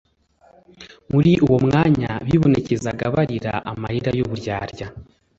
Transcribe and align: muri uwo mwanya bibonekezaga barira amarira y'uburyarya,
muri 1.11 1.31
uwo 1.45 1.57
mwanya 1.65 2.11
bibonekezaga 2.27 3.05
barira 3.15 3.53
amarira 3.71 4.09
y'uburyarya, 4.17 4.87